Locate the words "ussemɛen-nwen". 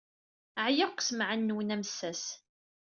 1.01-1.73